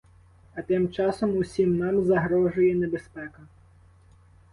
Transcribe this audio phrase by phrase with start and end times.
[0.55, 3.43] А тим часом усім нам загрожує небезпека.